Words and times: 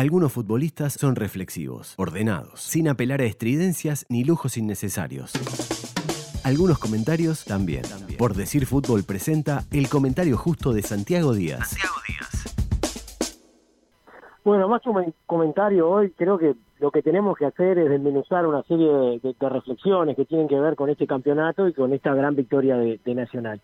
Algunos 0.00 0.32
futbolistas 0.32 0.94
son 0.94 1.14
reflexivos, 1.14 1.94
ordenados, 1.98 2.62
sin 2.62 2.88
apelar 2.88 3.20
a 3.20 3.24
estridencias 3.24 4.06
ni 4.08 4.24
lujos 4.24 4.56
innecesarios. 4.56 5.34
Algunos 6.42 6.78
comentarios 6.78 7.44
también. 7.44 7.82
Por 8.16 8.32
decir 8.32 8.64
fútbol 8.64 9.02
presenta 9.06 9.64
el 9.70 9.90
comentario 9.90 10.38
justo 10.38 10.72
de 10.72 10.80
Santiago 10.80 11.34
Díaz. 11.34 11.68
Santiago 11.68 11.96
Díaz. 12.08 12.56
Bueno, 14.42 14.68
más 14.68 14.80
que 14.80 14.88
un 14.88 15.14
comentario 15.26 15.90
hoy, 15.90 16.12
creo 16.12 16.38
que 16.38 16.54
lo 16.78 16.90
que 16.90 17.02
tenemos 17.02 17.36
que 17.36 17.44
hacer 17.44 17.78
es 17.78 17.90
desmenuzar 17.90 18.46
una 18.46 18.62
serie 18.62 19.20
de, 19.22 19.48
reflexiones 19.50 20.16
que 20.16 20.24
tienen 20.24 20.48
que 20.48 20.58
ver 20.58 20.76
con 20.76 20.88
este 20.88 21.06
campeonato 21.06 21.68
y 21.68 21.74
con 21.74 21.92
esta 21.92 22.14
gran 22.14 22.34
victoria 22.34 22.78
de 22.78 23.14
Nacional. 23.14 23.60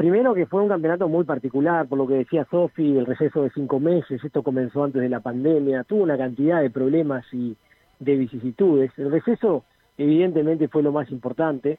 Primero 0.00 0.32
que 0.32 0.46
fue 0.46 0.62
un 0.62 0.68
campeonato 0.70 1.10
muy 1.10 1.24
particular, 1.24 1.86
por 1.86 1.98
lo 1.98 2.06
que 2.06 2.14
decía 2.14 2.46
Sofi, 2.50 2.96
el 2.96 3.04
receso 3.04 3.42
de 3.42 3.50
cinco 3.50 3.78
meses, 3.78 4.24
esto 4.24 4.42
comenzó 4.42 4.82
antes 4.82 5.02
de 5.02 5.10
la 5.10 5.20
pandemia, 5.20 5.84
tuvo 5.84 6.04
una 6.04 6.16
cantidad 6.16 6.62
de 6.62 6.70
problemas 6.70 7.22
y 7.34 7.54
de 7.98 8.16
vicisitudes. 8.16 8.90
El 8.96 9.10
receso 9.10 9.62
evidentemente 9.98 10.68
fue 10.68 10.82
lo 10.82 10.90
más 10.90 11.10
importante, 11.10 11.78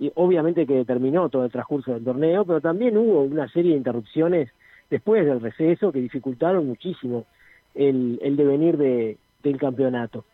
y 0.00 0.10
obviamente 0.16 0.66
que 0.66 0.74
determinó 0.74 1.28
todo 1.28 1.44
el 1.44 1.52
transcurso 1.52 1.92
del 1.92 2.02
torneo, 2.02 2.44
pero 2.44 2.60
también 2.60 2.96
hubo 2.96 3.22
una 3.22 3.48
serie 3.52 3.70
de 3.70 3.78
interrupciones 3.78 4.50
después 4.90 5.24
del 5.24 5.40
receso 5.40 5.92
que 5.92 6.00
dificultaron 6.00 6.66
muchísimo 6.66 7.24
el, 7.76 8.18
el 8.20 8.36
devenir 8.36 8.78
de, 8.78 9.16
del 9.44 9.58
campeonato. 9.58 10.24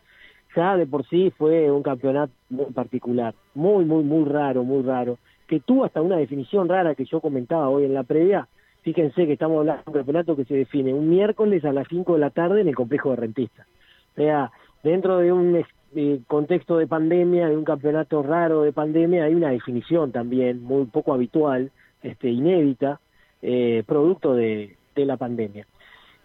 Ya 0.55 0.75
de 0.75 0.87
por 0.87 1.05
sí 1.07 1.31
fue 1.37 1.69
un 1.69 1.83
campeonato 1.83 2.33
muy 2.49 2.71
particular, 2.73 3.35
muy, 3.53 3.85
muy, 3.85 4.03
muy 4.03 4.27
raro, 4.27 4.63
muy 4.63 4.81
raro 4.81 5.19
que 5.47 5.59
tuvo 5.59 5.85
hasta 5.85 6.01
una 6.01 6.17
definición 6.17 6.67
rara 6.67 6.95
que 6.95 7.05
yo 7.05 7.21
comentaba 7.21 7.69
hoy 7.69 7.85
en 7.85 7.93
la 7.93 8.03
previa. 8.03 8.47
Fíjense 8.81 9.25
que 9.25 9.33
estamos 9.33 9.59
hablando 9.59 9.83
de 9.83 9.89
un 9.89 9.95
campeonato 9.95 10.35
que 10.35 10.45
se 10.45 10.55
define 10.55 10.93
un 10.93 11.09
miércoles 11.09 11.65
a 11.65 11.73
las 11.73 11.87
5 11.87 12.13
de 12.13 12.19
la 12.19 12.29
tarde 12.29 12.61
en 12.61 12.67
el 12.67 12.75
complejo 12.75 13.11
de 13.11 13.15
rentista. 13.15 13.65
O 14.11 14.15
sea, 14.15 14.51
dentro 14.83 15.17
de 15.17 15.31
un 15.31 15.63
eh, 15.95 16.19
contexto 16.27 16.77
de 16.77 16.87
pandemia, 16.87 17.49
de 17.49 17.57
un 17.57 17.63
campeonato 17.63 18.23
raro 18.23 18.63
de 18.63 18.73
pandemia, 18.73 19.25
hay 19.25 19.35
una 19.35 19.51
definición 19.51 20.11
también 20.11 20.63
muy 20.63 20.85
poco 20.85 21.13
habitual, 21.13 21.71
este, 22.03 22.29
inédita, 22.29 22.99
eh, 23.41 23.83
producto 23.85 24.33
de, 24.33 24.75
de 24.95 25.05
la 25.05 25.17
pandemia. 25.17 25.65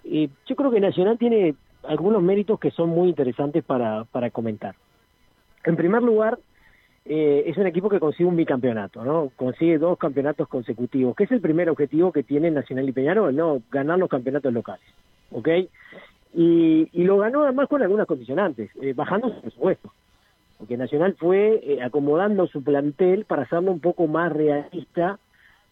Y 0.05 0.31
yo 0.47 0.57
creo 0.57 0.71
que 0.71 0.81
Nacional 0.81 1.19
tiene 1.19 1.55
algunos 1.85 2.23
méritos 2.23 2.59
que 2.59 2.71
son 2.71 2.91
muy 2.91 3.09
interesantes 3.09 3.63
para, 3.65 4.05
para 4.05 4.31
comentar. 4.31 4.75
En 5.65 5.77
primer 5.77 6.03
lugar, 6.03 6.39
eh, 7.05 7.45
es 7.47 7.57
un 7.57 7.67
equipo 7.67 7.89
que 7.89 7.99
consigue 7.99 8.29
un 8.29 8.37
bicampeonato, 8.37 9.05
¿no? 9.05 9.33
Consigue 9.35 9.79
dos 9.79 9.99
campeonatos 9.99 10.47
consecutivos, 10.49 11.17
que 11.17 11.25
es 11.25 11.33
el 11.33 11.41
primer 11.41 11.69
objetivo 11.69 12.13
que 12.13 12.23
tiene 12.23 12.51
Nacional 12.51 12.89
y 12.89 12.93
Peñarol, 12.93 13.35
¿no? 13.35 13.61
Ganar 13.71 13.99
los 13.99 14.09
campeonatos 14.09 14.53
locales, 14.53 14.87
¿ok? 15.33 15.49
Y, 16.35 16.89
y 16.93 17.05
lo 17.05 17.19
ganó 17.19 17.43
además 17.43 17.69
con 17.69 17.83
algunas 17.83 18.07
condicionantes, 18.07 18.71
eh, 18.81 18.93
bajando 18.95 19.29
su 19.29 19.41
presupuesto, 19.41 19.93
porque 20.59 20.77
Nacional 20.77 21.17
fue 21.19 21.61
eh, 21.65 21.83
acomodando 21.83 22.47
su 22.47 22.63
plantel 22.63 23.25
para 23.25 23.43
hacerlo 23.43 23.73
un 23.73 23.81
poco 23.81 24.07
más 24.07 24.33
realista 24.33 25.19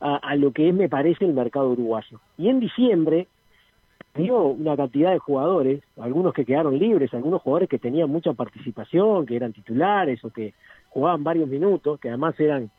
a, 0.01 0.35
lo 0.35 0.53
que 0.53 0.71
es, 0.71 0.75
me 0.75 0.89
parece, 0.89 1.27
el 1.27 1.35
mercado 1.35 1.69
uruguayo. 1.69 2.21
Y 2.39 2.49
en 2.49 2.59
diciembre 2.59 3.29
dio 4.15 4.45
una 4.45 4.75
cantidad 4.77 5.13
de 5.13 5.19
jugadores, 5.19 5.83
algunos 6.01 6.33
que 6.33 6.47
quedaron 6.47 6.79
libres, 6.79 7.13
algunos 7.13 7.43
jugadores 7.43 7.69
que 7.69 7.79
tenían 7.79 8.09
mucha 8.09 8.33
participación, 8.33 9.27
que 9.27 9.37
eran 9.37 9.53
titulares 9.53 10.25
o 10.25 10.31
que 10.31 10.55
jugaban 10.91 11.25
varios 11.25 11.49
minutos, 11.49 11.99
que 11.99 12.09
además 12.09 12.39
eran, 12.39 12.71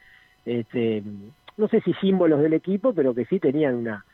este, 0.46 1.04
no 1.58 1.68
sé 1.68 1.82
si 1.82 1.94
símbolos 1.96 2.42
del 2.42 2.54
equipo, 2.54 2.94
pero 2.94 3.16
que 3.16 3.26
sí 3.26 3.40
tenían 3.40 3.76
una, 3.76 4.06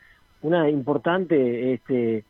una 0.42 0.70
importante 0.70 1.74
este, 1.74 2.24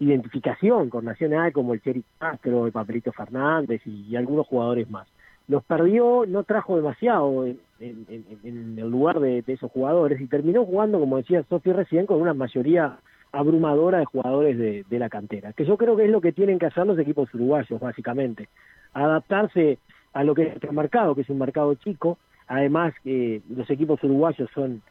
identificación 0.00 0.90
con 0.90 1.04
Nacional, 1.04 1.52
como 1.52 1.74
el 1.74 1.82
Cheri 1.82 2.02
Castro, 2.18 2.66
el 2.66 2.72
Papelito 2.72 3.12
Fernández 3.12 3.82
y, 3.86 4.16
algunos 4.16 4.46
jugadores 4.46 4.90
más. 4.90 5.06
Los 5.46 5.64
perdió, 5.64 6.24
no 6.26 6.42
trajo 6.44 6.76
demasiado 6.76 7.46
en, 7.46 7.58
el 7.80 8.90
lugar 8.90 9.20
de, 9.20 9.42
esos 9.46 9.70
jugadores 9.70 10.20
y 10.20 10.26
terminó 10.26 10.64
jugando, 10.64 11.00
como 11.00 11.16
decía 11.16 11.44
Sofi 11.48 11.72
recién, 11.72 12.06
con 12.06 12.20
una 12.20 12.34
mayoría 12.34 12.98
abrumadora 13.32 13.98
de 13.98 14.04
jugadores 14.04 14.58
de, 14.58 14.84
de 14.88 14.98
la 14.98 15.08
cantera, 15.08 15.52
que 15.52 15.66
yo 15.66 15.76
creo 15.76 15.96
que 15.96 16.04
es 16.04 16.10
lo 16.10 16.20
que 16.20 16.32
tienen 16.32 16.58
que 16.58 16.66
hacer 16.66 16.86
los 16.86 16.98
equipos 16.98 17.32
uruguayos, 17.34 17.78
básicamente, 17.78 18.48
adaptarse 18.94 19.78
a 20.12 20.24
lo 20.24 20.34
que 20.34 20.42
es 20.42 20.62
el 20.62 20.72
mercado, 20.72 21.14
que 21.14 21.22
es 21.22 21.30
un 21.30 21.38
mercado 21.38 21.74
chico. 21.74 22.18
Además, 22.46 22.94
eh, 23.04 23.40
los 23.48 23.68
equipos 23.70 24.02
uruguayos 24.02 24.50
son 24.54 24.82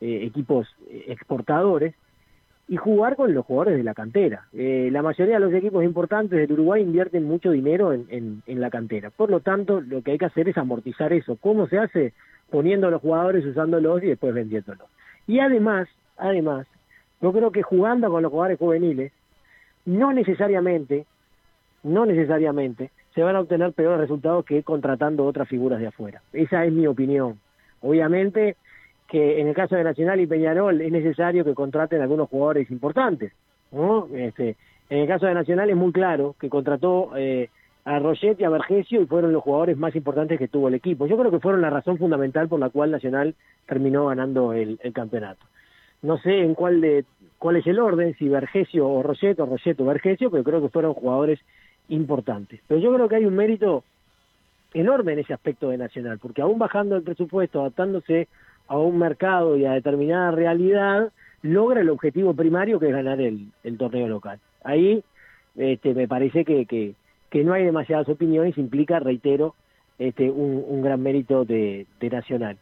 eh, 0.00 0.24
equipos 0.24 0.66
eh, 0.90 1.04
exportadores 1.08 1.94
y 2.66 2.76
jugar 2.76 3.16
con 3.16 3.34
los 3.34 3.44
jugadores 3.44 3.76
de 3.76 3.84
la 3.84 3.94
cantera. 3.94 4.46
Eh, 4.52 4.88
la 4.90 5.02
mayoría 5.02 5.34
de 5.34 5.40
los 5.40 5.52
equipos 5.52 5.84
importantes 5.84 6.38
del 6.38 6.52
Uruguay 6.52 6.82
invierten 6.82 7.24
mucho 7.24 7.50
dinero 7.50 7.92
en, 7.92 8.42
en, 8.46 8.60
la 8.60 8.70
cantera. 8.70 9.10
Por 9.10 9.30
lo 9.30 9.40
tanto, 9.40 9.80
lo 9.80 10.02
que 10.02 10.12
hay 10.12 10.18
que 10.18 10.24
hacer 10.24 10.48
es 10.48 10.56
amortizar 10.56 11.12
eso. 11.12 11.36
¿Cómo 11.40 11.68
se 11.68 11.78
hace? 11.78 12.12
Poniendo 12.50 12.86
a 12.86 12.90
los 12.90 13.02
jugadores, 13.02 13.44
usándolos 13.44 14.02
y 14.02 14.06
después 14.06 14.32
vendiéndolos. 14.32 14.88
Y 15.26 15.40
además, 15.40 15.88
además, 16.16 16.66
yo 17.20 17.32
creo 17.32 17.50
que 17.50 17.62
jugando 17.62 18.10
con 18.10 18.22
los 18.22 18.30
jugadores 18.30 18.58
juveniles, 18.58 19.12
no 19.84 20.12
necesariamente, 20.12 21.04
no 21.82 22.06
necesariamente, 22.06 22.90
se 23.14 23.22
van 23.22 23.36
a 23.36 23.40
obtener 23.40 23.72
peores 23.72 24.00
resultados 24.00 24.44
que 24.44 24.62
contratando 24.62 25.24
otras 25.24 25.48
figuras 25.48 25.80
de 25.80 25.86
afuera. 25.86 26.22
Esa 26.32 26.64
es 26.64 26.72
mi 26.72 26.86
opinión. 26.86 27.38
Obviamente 27.80 28.56
que 29.08 29.40
en 29.40 29.48
el 29.48 29.54
caso 29.54 29.76
de 29.76 29.84
Nacional 29.84 30.20
y 30.20 30.26
Peñarol 30.26 30.80
es 30.80 30.90
necesario 30.90 31.44
que 31.44 31.54
contraten 31.54 32.00
algunos 32.00 32.28
jugadores 32.28 32.70
importantes. 32.70 33.32
¿no? 33.70 34.08
Este, 34.14 34.56
en 34.90 35.00
el 35.00 35.08
caso 35.08 35.26
de 35.26 35.34
Nacional 35.34 35.70
es 35.70 35.76
muy 35.76 35.92
claro 35.92 36.34
que 36.40 36.48
contrató 36.48 37.12
eh, 37.16 37.48
a 37.84 37.98
Roget 37.98 38.40
y 38.40 38.44
a 38.44 38.50
Vergesio 38.50 39.02
y 39.02 39.06
fueron 39.06 39.32
los 39.32 39.42
jugadores 39.42 39.76
más 39.76 39.94
importantes 39.94 40.38
que 40.38 40.48
tuvo 40.48 40.68
el 40.68 40.74
equipo. 40.74 41.06
Yo 41.06 41.16
creo 41.18 41.30
que 41.30 41.40
fueron 41.40 41.60
la 41.60 41.70
razón 41.70 41.98
fundamental 41.98 42.48
por 42.48 42.58
la 42.58 42.70
cual 42.70 42.90
Nacional 42.90 43.34
terminó 43.66 44.06
ganando 44.06 44.52
el, 44.52 44.78
campeonato. 44.92 45.44
No 46.02 46.18
sé 46.18 46.40
en 46.40 46.54
cuál 46.54 46.80
de 46.80 47.04
cuál 47.38 47.56
es 47.56 47.66
el 47.66 47.78
orden, 47.78 48.14
si 48.18 48.28
Vergesio 48.28 48.88
o 48.88 49.02
Roget 49.02 49.38
o 49.38 49.46
Roget 49.46 49.78
o 49.80 49.84
Vergesio, 49.84 50.30
pero 50.30 50.44
creo 50.44 50.62
que 50.62 50.68
fueron 50.70 50.94
jugadores 50.94 51.40
importantes. 51.88 52.60
Pero 52.66 52.80
yo 52.80 52.94
creo 52.94 53.08
que 53.08 53.16
hay 53.16 53.26
un 53.26 53.36
mérito 53.36 53.84
enorme 54.74 55.12
en 55.12 55.20
ese 55.20 55.32
aspecto 55.32 55.70
de 55.70 55.78
Nacional, 55.78 56.18
porque 56.18 56.42
aún 56.42 56.58
bajando 56.58 56.96
el 56.96 57.02
presupuesto, 57.02 57.60
adaptándose 57.60 58.28
a 58.66 58.76
un 58.78 58.98
mercado 58.98 59.56
y 59.56 59.64
a 59.64 59.72
determinada 59.72 60.32
realidad, 60.32 61.12
logra 61.42 61.80
el 61.80 61.90
objetivo 61.90 62.34
primario 62.34 62.80
que 62.80 62.88
es 62.88 62.92
ganar 62.92 63.20
el, 63.20 63.50
torneo 63.78 64.08
local. 64.08 64.40
Ahí 64.64 65.02
este, 65.56 65.94
me 65.94 66.08
parece 66.08 66.44
que, 66.44 66.94
no 67.44 67.52
hay 67.52 67.64
demasiadas 67.64 68.08
opiniones, 68.08 68.58
implica, 68.58 68.98
reitero, 68.98 69.54
este, 69.98 70.30
un, 70.30 70.82
gran 70.82 71.02
mérito 71.02 71.44
de, 71.44 71.86
de 72.00 72.10
Nacional, 72.10 72.58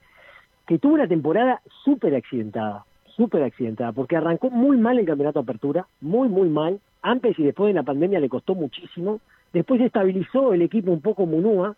que 0.67 0.79
tuvo 0.79 0.95
una 0.95 1.09
temporada 1.09 1.63
súper 1.85 2.15
accidentada, 2.15 2.85
súper 3.17 3.43
accidentada, 3.43 3.93
porque 3.93 4.17
arrancó 4.17 4.51
muy 4.51 4.77
mal 4.77 4.99
el 4.99 5.07
campeonato 5.07 5.41
de 5.41 5.45
apertura, 5.45 5.87
muy, 6.01 6.29
muy 6.29 6.49
mal, 6.49 6.81
antes 7.03 7.39
y 7.39 7.43
después 7.43 7.69
de 7.69 7.75
la 7.75 7.83
pandemia 7.83 8.21
le 8.21 8.29
costó 8.29 8.55
muchísimo, 8.55 9.21
después 9.53 9.81
estabilizó 9.81 10.55
el 10.55 10.63
equipo 10.63 10.93
un 10.93 11.01
poco 11.01 11.27
Munúa, 11.27 11.77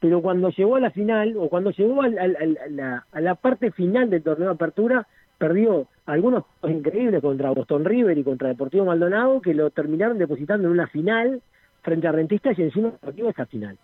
pero 0.00 0.20
cuando 0.20 0.48
llegó 0.50 0.76
a 0.76 0.80
la 0.80 0.90
final, 0.90 1.36
o 1.36 1.48
cuando 1.48 1.70
llegó 1.70 2.02
a, 2.02 2.08
la, 2.08 3.34
parte 3.36 3.70
final 3.70 4.10
del 4.10 4.22
torneo 4.22 4.48
de 4.48 4.54
apertura, 4.54 5.06
perdió 5.38 5.86
algunos 6.06 6.44
increíbles 6.64 7.20
contra 7.20 7.50
Boston 7.50 7.84
River 7.84 8.18
y 8.18 8.24
contra 8.24 8.48
Deportivo 8.48 8.86
Maldonado, 8.86 9.40
que 9.40 9.54
lo 9.54 9.70
terminaron 9.70 10.18
depositando 10.18 10.66
en 10.66 10.72
una 10.72 10.88
final 10.88 11.40
frente 11.82 12.08
a 12.08 12.12
Rentistas 12.12 12.58
y 12.58 12.62
encima 12.62 12.90
Deportivo 12.90 13.28
esa 13.30 13.46
final. 13.46 13.78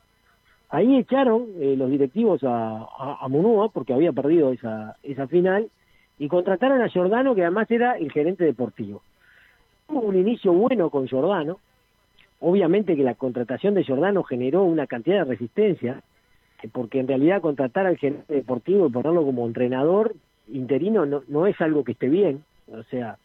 Ahí 0.71 0.97
echaron 0.97 1.47
eh, 1.61 1.77
los 1.79 1.89
directivos 1.89 2.43
a, 2.43 2.87
a, 3.21 3.29
Munúa, 3.29 3.71
porque 3.71 3.95
había 3.95 4.13
perdido 4.13 4.53
esa, 4.53 4.97
esa 5.03 5.29
final, 5.29 5.71
y 6.19 6.29
contrataron 6.29 6.83
a 6.83 6.89
Giordano, 6.89 7.35
que 7.35 7.43
además 7.43 7.71
era 7.71 7.97
el 7.97 8.11
gerente 8.11 8.45
deportivo 8.45 9.03
un 9.89 10.17
inicio 10.17 10.53
bueno 10.53 10.91
con 10.91 11.07
Giordano. 11.07 11.59
Obviamente 12.41 12.95
que 12.95 13.03
la 13.03 13.15
contratación 13.15 13.75
de 13.75 13.85
Giordano 13.85 14.23
generó 14.23 14.63
una 14.63 14.87
cantidad 14.87 15.25
de 15.25 15.31
resistencia, 15.33 16.03
porque 16.73 17.01
en 17.01 17.09
realidad 17.09 17.41
contratar 17.41 17.87
al 17.87 17.97
gerente 17.97 18.33
deportivo 18.35 18.87
y 18.87 18.91
ponerlo 18.91 19.25
como 19.25 19.47
entrenador 19.47 20.15
interino 20.49 21.05
no, 21.05 21.23
no 21.29 21.47
es 21.47 21.61
algo 21.61 21.85
que 21.85 21.93
esté 21.93 22.09
bien. 22.09 22.45
O 22.71 22.83
sea, 22.85 23.19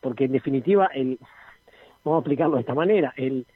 porque 0.00 0.24
en 0.24 0.32
definitiva, 0.32 0.86
el, 0.86 1.18
vamos 2.04 2.18
a 2.18 2.20
explicarlo 2.20 2.56
de 2.56 2.60
esta 2.60 2.74
manera, 2.74 3.14
el, 3.16 3.46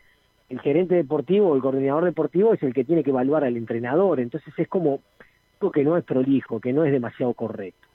el 0.49 0.61
gerente 0.61 0.95
deportivo, 0.95 1.55
el 1.55 1.63
coordinador 1.63 2.05
deportivo 2.05 2.55
es 2.55 2.63
el 2.63 2.73
que 2.73 2.85
tiene 2.85 3.03
que 3.03 3.11
evaluar 3.11 3.45
al 3.45 3.57
entrenador, 3.57 4.21
entonces 4.21 4.53
es 4.57 4.69
como 4.69 5.01
algo 5.61 5.73
que 5.73 5.85
no 5.85 5.97
es 5.97 6.05
prolijo, 6.05 6.61
que 6.61 6.73
no 6.73 6.85
es 6.85 6.93
demasiado 6.93 7.33
correcto. 7.35 7.89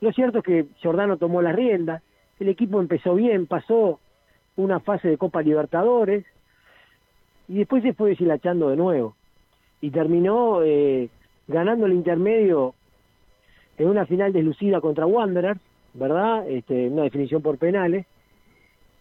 Lo 0.00 0.12
cierto 0.12 0.38
es 0.38 0.44
que 0.44 0.66
Giordano 0.80 1.16
tomó 1.16 1.42
las 1.42 1.56
riendas, 1.56 2.02
el 2.40 2.48
equipo 2.48 2.80
empezó 2.80 3.14
bien, 3.14 3.46
pasó 3.46 3.98
una 4.56 4.80
fase 4.80 5.08
de 5.08 5.18
Copa 5.18 5.42
Libertadores 5.42 6.24
y 7.48 7.58
después 7.58 7.82
se 7.82 7.94
fue 7.94 8.10
deshilachando 8.10 8.68
de 8.68 8.76
nuevo 8.76 9.14
y 9.80 9.90
terminó 9.90 10.62
eh, 10.62 11.08
ganando 11.46 11.86
el 11.86 11.92
intermedio 11.92 12.74
en 13.78 13.88
una 13.88 14.06
final 14.06 14.32
deslucida 14.32 14.80
contra 14.80 15.06
Wanderers, 15.06 15.60
¿verdad? 15.94 16.48
Este, 16.48 16.88
una 16.88 17.04
definición 17.04 17.42
por 17.42 17.58
penales. 17.58 18.06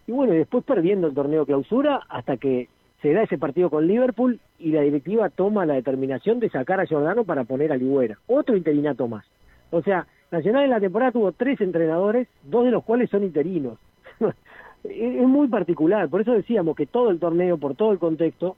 y 0.06 0.12
bueno, 0.12 0.33
después 0.33 0.63
perdiendo 0.63 1.07
el 1.07 1.13
torneo 1.13 1.45
clausura 1.45 2.01
hasta 2.10 2.38
que 2.38 2.69
se 3.01 3.13
da 3.13 3.24
ese 3.24 3.38
partido 3.38 3.69
con 3.69 3.88
Liverpool 3.88 4.40
y 4.60 4.72
la 4.72 4.81
directiva 4.81 5.30
toma 5.30 5.66
la 5.66 5.75
determinación 5.75 6.40
de 6.40 6.50
sacar 6.50 6.80
a 6.80 6.86
Giordano 6.86 7.24
para 7.24 7.44
poner 7.44 7.72
a 7.72 7.78
Ligüera, 7.78 8.18
otro 8.28 8.56
interinato 8.56 9.07
más. 9.07 9.25
O 9.72 9.81
sea, 9.81 10.08
Nacional 10.30 10.66
en 10.66 10.72
la 10.72 10.80
temporada 10.81 11.14
tuvo 11.14 11.31
tres 11.31 11.62
entrenadores, 11.62 12.28
dos 12.44 12.66
de 12.66 12.72
los 12.72 12.84
cuales 12.84 13.10
son 13.10 13.24
interinos. 13.24 13.80
es 14.84 15.28
muy 15.28 15.48
particular, 15.48 16.10
por 16.10 16.22
eso 16.22 16.34
decíamos 16.34 16.75
que 16.75 16.86
todo 16.86 17.12
el 17.12 17.19
torneo, 17.19 17.58
por 17.58 17.75
todo 17.75 17.92
el 17.92 18.00
contexto, 18.00 18.58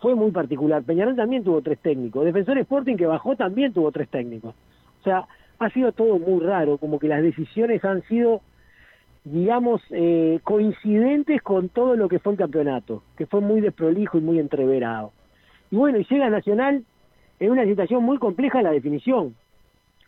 fue 0.00 0.14
muy 0.14 0.30
particular. 0.30 0.84
Peñarol 0.84 1.16
también 1.16 1.42
tuvo 1.42 1.60
tres 1.60 1.78
técnicos, 1.80 2.24
Defensor 2.24 2.58
Sporting 2.58 2.96
que 2.96 3.06
bajó 3.06 3.34
también 3.34 3.72
tuvo 3.72 3.90
tres 3.90 4.08
técnicos. 4.08 4.54
O 5.00 5.02
sea, 5.02 5.26
ha 5.58 5.70
sido 5.70 5.90
todo 5.92 6.18
muy 6.18 6.40
raro, 6.40 6.78
como 6.78 7.00
que 7.00 7.08
las 7.08 7.22
decisiones 7.22 7.84
han 7.84 8.02
sido, 8.02 8.40
digamos, 9.24 9.82
eh, 9.90 10.38
coincidentes 10.44 11.42
con 11.42 11.68
todo 11.68 11.96
lo 11.96 12.08
que 12.08 12.20
fue 12.20 12.32
el 12.34 12.38
campeonato, 12.38 13.02
que 13.16 13.26
fue 13.26 13.40
muy 13.40 13.60
desprolijo 13.60 14.18
y 14.18 14.20
muy 14.20 14.38
entreverado. 14.38 15.12
Y 15.72 15.76
bueno, 15.76 15.98
y 15.98 16.04
llega 16.04 16.30
Nacional 16.30 16.84
en 17.40 17.50
una 17.50 17.64
situación 17.64 18.04
muy 18.04 18.18
compleja 18.18 18.62
la 18.62 18.70
definición, 18.70 19.34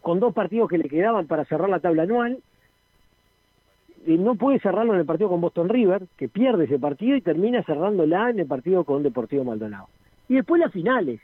con 0.03 0.21
dos 0.21 0.35
partidos 0.35 0.69
que 0.69 0.79
le 0.79 0.89
quedaban 0.89 1.27
para 1.27 1.45
cerrar 1.45 1.69
la 1.69 1.81
tabla 1.81 2.05
anual, 2.05 2.39
no 4.07 4.35
puede 4.35 4.61
cerrarlo 4.61 4.95
en 4.95 5.01
el 5.01 5.07
partido 5.07 5.29
con 5.29 5.41
Boston 5.41 5.69
River, 5.69 6.03
que 6.17 6.29
pierde 6.29 6.65
ese 6.65 6.79
partido 6.79 7.17
y 7.17 7.21
termina 7.21 7.63
cerrándola 7.63 8.31
en 8.31 8.41
el 8.41 8.47
partido 8.47 8.85
con 8.85 9.03
Deportivo 9.03 9.45
Maldonado. 9.45 9.89
Y 10.29 10.37
después 10.37 10.61
las 10.61 10.73
finales. 10.73 11.21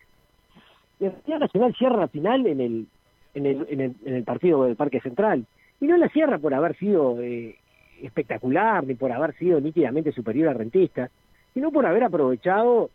La 0.99 1.39
Nacional 1.39 1.75
cierra 1.77 1.97
la 1.97 2.09
final 2.09 2.47
en 2.47 2.61
el, 2.61 2.87
en 3.35 3.47
el, 3.47 3.67
en 3.69 3.81
el, 3.81 3.95
en 4.05 4.15
el 4.15 4.25
partido 4.25 4.65
del 4.65 4.77
Parque 4.77 5.01
Central. 5.01 5.47
Y 5.81 5.87
no 5.87 5.97
la 5.97 6.09
cierra 6.09 6.39
por 6.39 6.55
haber 6.55 6.77
sido 6.77 7.21
eh, 7.21 7.57
espectacular, 8.03 8.87
ni 8.87 8.95
por 8.95 9.13
haber 9.13 9.35
sido 9.37 9.61
nítidamente 9.61 10.13
superior 10.13 10.49
a 10.49 10.55
Rentista, 10.55 11.11
sino 11.55 11.71
por 11.71 11.87
haber 11.87 12.05
aprovechado, 12.05 12.91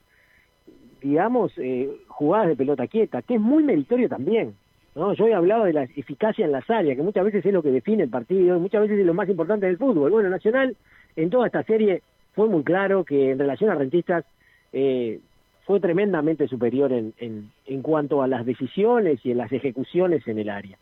digamos, 1.01 1.51
eh, 1.57 1.89
jugadas 2.07 2.47
de 2.49 2.55
pelota 2.55 2.87
quieta, 2.87 3.21
que 3.21 3.35
es 3.35 3.41
muy 3.41 3.63
meritorio 3.63 4.09
también. 4.09 4.55
¿No? 4.95 5.13
Yo 5.13 5.27
he 5.27 5.33
hablado 5.33 5.65
de 5.65 5.73
la 5.73 5.83
eficacia 5.83 6.45
en 6.45 6.51
las 6.51 6.69
áreas, 6.69 6.95
que 6.95 7.03
muchas 7.03 7.25
veces 7.25 7.45
es 7.45 7.53
lo 7.53 7.63
que 7.63 7.71
define 7.71 8.03
el 8.03 8.09
partido, 8.09 8.57
y 8.57 8.59
muchas 8.59 8.81
veces 8.81 8.99
es 8.99 9.05
lo 9.05 9.13
más 9.13 9.29
importante 9.29 9.65
del 9.65 9.77
fútbol. 9.77 10.11
Bueno, 10.11 10.29
Nacional 10.29 10.75
en 11.15 11.29
toda 11.29 11.47
esta 11.47 11.63
serie 11.63 12.01
fue 12.33 12.47
muy 12.47 12.63
claro 12.63 13.03
que 13.03 13.31
en 13.31 13.39
relación 13.39 13.69
a 13.69 13.75
Rentistas 13.75 14.25
eh, 14.73 15.19
fue 15.65 15.79
tremendamente 15.79 16.47
superior 16.47 16.91
en, 16.91 17.13
en, 17.19 17.81
cuanto 17.81 18.21
a 18.21 18.27
las 18.27 18.45
decisiones 18.45 19.19
y 19.25 19.31
en 19.31 19.37
las 19.37 19.51
ejecuciones 19.51 20.27
en 20.27 20.39
el 20.39 20.49
área. 20.49 20.77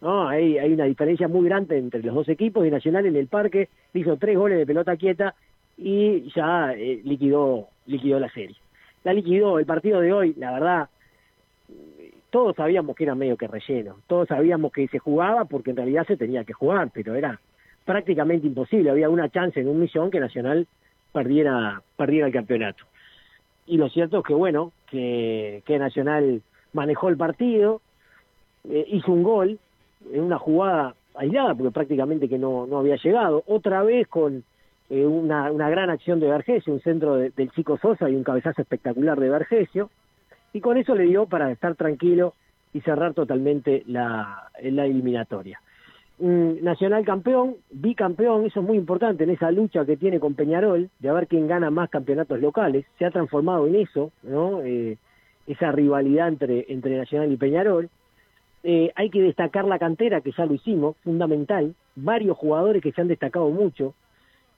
¿no? 0.00 0.28
Hay, 0.28 0.58
hay 0.58 0.72
una 0.72 0.84
diferencia 0.84 1.28
muy 1.28 1.46
grande 1.46 1.78
entre 1.78 2.02
los 2.02 2.14
dos 2.14 2.28
equipos 2.28 2.66
y 2.66 2.70
Nacional 2.70 3.06
en 3.06 3.16
el 3.16 3.26
parque 3.26 3.68
hizo 3.94 4.16
tres 4.16 4.36
goles 4.36 4.58
de 4.58 4.66
pelota 4.66 4.96
quieta 4.96 5.34
y 5.76 6.30
ya 6.34 6.72
eh, 6.72 7.00
liquidó, 7.04 7.68
liquidó 7.86 8.18
la 8.18 8.28
serie. 8.30 8.56
La 9.02 9.12
liquidó 9.12 9.58
el 9.58 9.66
partido 9.66 10.00
de 10.00 10.12
hoy, 10.12 10.34
la 10.36 10.52
verdad, 10.52 10.88
todos 12.34 12.56
sabíamos 12.56 12.96
que 12.96 13.04
era 13.04 13.14
medio 13.14 13.36
que 13.36 13.46
relleno, 13.46 13.98
todos 14.08 14.26
sabíamos 14.26 14.72
que 14.72 14.88
se 14.88 14.98
jugaba 14.98 15.44
porque 15.44 15.70
en 15.70 15.76
realidad 15.76 16.04
se 16.04 16.16
tenía 16.16 16.42
que 16.42 16.52
jugar, 16.52 16.90
pero 16.92 17.14
era 17.14 17.38
prácticamente 17.84 18.48
imposible, 18.48 18.90
había 18.90 19.08
una 19.08 19.28
chance 19.28 19.60
en 19.60 19.68
un 19.68 19.78
millón 19.78 20.10
que 20.10 20.18
Nacional 20.18 20.66
perdiera, 21.12 21.80
perdiera 21.96 22.26
el 22.26 22.32
campeonato. 22.32 22.86
Y 23.68 23.76
lo 23.76 23.88
cierto 23.88 24.18
es 24.18 24.24
que 24.24 24.34
bueno, 24.34 24.72
que, 24.90 25.62
Nacional 25.78 26.42
manejó 26.72 27.08
el 27.08 27.16
partido, 27.16 27.80
eh, 28.68 28.84
hizo 28.88 29.12
un 29.12 29.22
gol 29.22 29.60
en 30.12 30.20
una 30.20 30.40
jugada 30.40 30.96
aislada, 31.14 31.54
porque 31.54 31.70
prácticamente 31.70 32.28
que 32.28 32.38
no, 32.38 32.66
no 32.66 32.78
había 32.78 32.96
llegado, 32.96 33.44
otra 33.46 33.84
vez 33.84 34.08
con 34.08 34.42
eh, 34.90 35.06
una, 35.06 35.52
una 35.52 35.70
gran 35.70 35.88
acción 35.88 36.18
de 36.18 36.30
Vergesio, 36.30 36.72
un 36.72 36.80
centro 36.80 37.14
del 37.14 37.52
chico 37.52 37.78
Sosa 37.78 38.10
y 38.10 38.16
un 38.16 38.24
cabezazo 38.24 38.60
espectacular 38.60 39.20
de 39.20 39.30
Vergesio, 39.30 39.88
y 40.54 40.60
con 40.60 40.78
eso 40.78 40.94
le 40.94 41.04
dio 41.04 41.26
para 41.26 41.50
estar 41.50 41.74
tranquilo 41.74 42.34
y 42.72 42.80
cerrar 42.80 43.12
totalmente 43.12 43.82
la, 43.86 44.50
eliminatoria. 44.56 45.60
Nacional 46.18 47.04
campeón, 47.04 47.56
bicampeón, 47.72 48.46
eso 48.46 48.60
es 48.60 48.66
muy 48.66 48.76
importante 48.76 49.24
en 49.24 49.30
esa 49.30 49.50
lucha 49.50 49.84
que 49.84 49.96
tiene 49.96 50.20
con 50.20 50.34
Peñarol, 50.34 50.88
de 51.00 51.08
a 51.08 51.12
ver 51.12 51.26
quién 51.26 51.48
gana 51.48 51.70
más 51.70 51.90
campeonatos 51.90 52.40
locales, 52.40 52.86
se 52.98 53.04
ha 53.04 53.10
transformado 53.10 53.66
en 53.66 53.74
eso, 53.74 54.12
¿no? 54.22 54.62
Eh, 54.62 54.96
esa 55.48 55.72
rivalidad 55.72 56.28
entre, 56.28 56.66
entre 56.68 56.96
Nacional 56.96 57.32
y 57.32 57.36
Peñarol. 57.36 57.90
Eh, 58.62 58.92
hay 58.94 59.10
que 59.10 59.20
destacar 59.22 59.64
la 59.64 59.80
cantera, 59.80 60.20
que 60.20 60.30
ya 60.30 60.46
lo 60.46 60.54
hicimos, 60.54 60.96
fundamental, 61.02 61.74
varios 61.96 62.36
jugadores 62.36 62.80
que 62.80 62.92
se 62.92 63.00
han 63.00 63.08
destacado 63.08 63.50
mucho. 63.50 63.94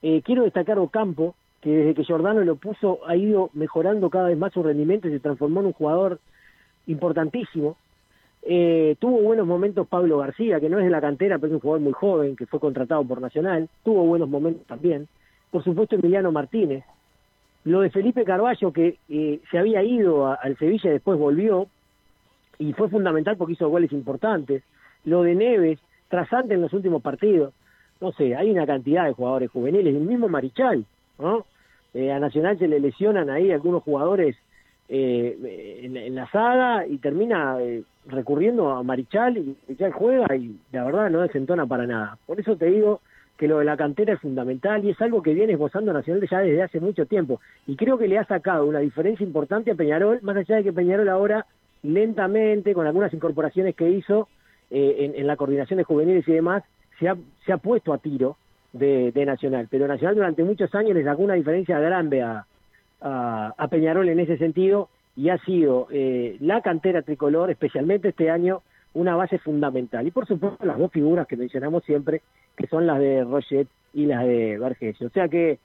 Eh, 0.03 0.21
quiero 0.23 0.43
destacar 0.43 0.77
Ocampo, 0.77 1.35
que 1.61 1.69
desde 1.69 1.95
que 1.95 2.03
Giordano 2.03 2.41
lo 2.41 2.55
puso 2.55 2.99
ha 3.07 3.15
ido 3.15 3.49
mejorando 3.53 4.09
cada 4.09 4.29
vez 4.29 4.37
más 4.37 4.53
su 4.53 4.63
rendimiento 4.63 5.07
y 5.07 5.11
se 5.11 5.19
transformó 5.19 5.61
en 5.61 5.67
un 5.67 5.73
jugador 5.73 6.19
importantísimo. 6.85 7.77
Eh, 8.43 8.95
tuvo 8.99 9.21
buenos 9.21 9.45
momentos 9.45 9.87
Pablo 9.87 10.19
García, 10.19 10.59
que 10.59 10.69
no 10.69 10.79
es 10.79 10.85
de 10.85 10.91
la 10.91 11.01
cantera, 11.01 11.37
pero 11.37 11.47
es 11.47 11.53
un 11.55 11.59
jugador 11.59 11.81
muy 11.81 11.93
joven, 11.93 12.35
que 12.35 12.45
fue 12.45 12.59
contratado 12.59 13.03
por 13.03 13.19
Nacional. 13.21 13.67
Tuvo 13.83 14.05
buenos 14.05 14.29
momentos 14.29 14.65
también. 14.67 15.07
Por 15.51 15.63
supuesto, 15.63 15.95
Emiliano 15.95 16.31
Martínez. 16.31 16.83
Lo 17.65 17.81
de 17.81 17.89
Felipe 17.89 18.23
Carballo, 18.23 18.71
que 18.71 18.97
eh, 19.09 19.41
se 19.51 19.57
había 19.57 19.83
ido 19.83 20.27
al 20.27 20.57
Sevilla 20.57 20.89
y 20.89 20.93
después 20.93 21.19
volvió, 21.19 21.67
y 22.59 22.73
fue 22.73 22.89
fundamental 22.89 23.35
porque 23.35 23.53
hizo 23.53 23.69
goles 23.69 23.91
importantes. 23.91 24.63
Lo 25.03 25.23
de 25.23 25.35
Neves, 25.35 25.79
trasante 26.07 26.53
en 26.53 26.61
los 26.61 26.73
últimos 26.73 27.01
partidos. 27.01 27.53
No 27.99 28.11
sé, 28.13 28.35
hay 28.35 28.51
una 28.51 28.65
cantidad 28.65 29.05
de 29.05 29.13
jugadores 29.13 29.51
juveniles, 29.51 29.95
el 29.95 30.01
mismo 30.01 30.29
Marichal, 30.29 30.85
¿no? 31.19 31.45
Eh, 31.93 32.11
a 32.11 32.19
Nacional 32.19 32.59
se 32.59 32.67
le 32.67 32.79
lesionan 32.79 33.29
ahí 33.29 33.51
algunos 33.51 33.83
jugadores 33.83 34.35
eh, 34.89 35.81
en, 35.83 36.15
la 36.15 36.29
saga 36.29 36.85
y 36.85 36.97
termina 36.97 37.57
eh, 37.59 37.83
recurriendo 38.05 38.69
a 38.69 38.83
Marichal 38.83 39.37
y 39.37 39.57
Marichal 39.67 39.91
juega 39.91 40.35
y 40.35 40.59
la 40.71 40.83
verdad 40.85 41.09
no 41.09 41.21
desentona 41.21 41.65
para 41.65 41.87
nada. 41.87 42.17
Por 42.25 42.39
eso 42.39 42.55
te 42.55 42.67
digo 42.67 43.01
que 43.37 43.47
lo 43.47 43.59
de 43.59 43.65
la 43.65 43.77
cantera 43.77 44.13
es 44.13 44.19
fundamental 44.19 44.83
y 44.83 44.91
es 44.91 45.01
algo 45.01 45.21
que 45.21 45.33
viene 45.33 45.53
esbozando 45.53 45.93
Nacional 45.93 46.27
ya 46.29 46.39
desde 46.39 46.63
hace 46.63 46.79
mucho 46.79 47.05
tiempo 47.05 47.39
y 47.65 47.75
creo 47.75 47.97
que 47.97 48.07
le 48.07 48.17
ha 48.17 48.25
sacado 48.25 48.65
una 48.65 48.79
diferencia 48.79 49.25
importante 49.25 49.71
a 49.71 49.75
Peñarol, 49.75 50.19
más 50.21 50.37
allá 50.37 50.57
de 50.57 50.63
que 50.63 50.73
Peñarol 50.73 51.09
ahora 51.09 51.45
lentamente, 51.83 52.73
con 52.73 52.87
algunas 52.87 53.13
incorporaciones 53.13 53.75
que 53.75 53.89
hizo 53.89 54.27
en, 54.69 55.15
en, 55.15 55.27
la 55.27 55.37
coordinación 55.37 55.77
de 55.77 55.83
juveniles 55.83 56.27
y 56.27 56.33
demás, 56.33 56.63
se 56.99 57.07
ha, 57.07 57.15
se 57.45 57.53
ha 57.53 57.57
puesto 57.57 57.93
a 57.93 57.99
tiro 57.99 58.35
de, 58.73 59.11
Nacional. 59.25 59.67
Pero 59.69 59.87
Nacional 59.87 60.15
durante 60.15 60.43
muchos 60.43 60.73
años 60.75 60.93
le 60.95 61.03
sacó 61.03 61.23
una 61.23 61.35
diferencia 61.35 61.79
grande 61.79 62.21
a, 62.21 62.45
a, 63.01 63.67
Peñarol 63.69 64.09
en 64.09 64.19
ese 64.19 64.37
sentido 64.37 64.89
y 65.15 65.29
ha 65.29 65.37
sido 65.39 65.87
eh, 65.91 66.37
la 66.39 66.61
cantera 66.61 67.01
tricolor, 67.01 67.49
especialmente 67.49 68.09
este 68.09 68.29
año, 68.29 68.61
una 68.93 69.15
base 69.15 69.37
fundamental. 69.39 70.05
Y 70.07 70.11
por 70.11 70.27
supuesto 70.27 70.65
las 70.65 70.77
dos 70.77 70.91
figuras 70.91 71.27
que 71.27 71.37
mencionamos 71.37 71.83
siempre, 71.83 72.21
que 72.55 72.67
son 72.67 72.87
las 72.87 72.99
de 72.99 73.23
Roget 73.23 73.67
y 73.93 74.05
las 74.05 74.25
de 74.25 74.57
Vergesio. 74.57 75.07
O 75.07 75.11
sea 75.11 75.27
que 75.27 75.59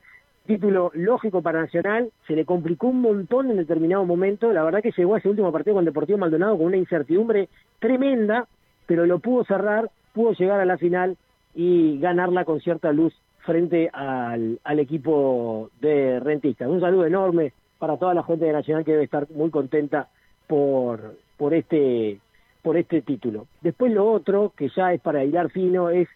título 0.46 0.90
lógico 0.94 1.42
para 1.42 1.60
Nacional, 1.60 2.10
se 2.26 2.34
le 2.34 2.44
complicó 2.44 2.88
un 2.88 3.00
montón 3.00 3.50
en 3.50 3.56
determinado 3.58 4.04
momento, 4.04 4.52
la 4.52 4.64
verdad 4.64 4.82
que 4.82 4.92
llegó 4.96 5.14
a 5.14 5.18
ese 5.18 5.28
último 5.28 5.52
partido 5.52 5.76
con 5.76 5.84
Deportivo 5.84 6.18
Maldonado 6.18 6.56
con 6.56 6.66
una 6.66 6.76
incertidumbre 6.76 7.48
tremenda, 7.78 8.48
pero 8.86 9.06
lo 9.06 9.20
pudo 9.20 9.44
cerrar, 9.44 9.90
pudo 10.12 10.32
llegar 10.32 10.60
a 10.60 10.64
la 10.64 10.78
final 10.78 11.16
y 11.54 11.98
ganarla 11.98 12.44
con 12.44 12.60
cierta 12.60 12.92
luz 12.92 13.14
frente 13.40 13.90
al, 13.92 14.58
al 14.64 14.78
equipo 14.78 15.70
de 15.80 16.20
rentistas. 16.20 16.68
Un 16.68 16.80
saludo 16.80 17.06
enorme 17.06 17.52
para 17.78 17.96
toda 17.96 18.14
la 18.14 18.22
gente 18.22 18.44
de 18.44 18.52
Nacional 18.52 18.84
que 18.84 18.92
debe 18.92 19.04
estar 19.04 19.26
muy 19.30 19.50
contenta 19.50 20.08
por, 20.46 21.16
por 21.36 21.54
este 21.54 22.18
por 22.62 22.76
este 22.76 23.02
título. 23.02 23.48
Después 23.60 23.92
lo 23.92 24.08
otro, 24.08 24.52
que 24.56 24.68
ya 24.68 24.92
es 24.92 25.00
para 25.00 25.24
hilar 25.24 25.50
fino, 25.50 25.90
es 25.90 26.08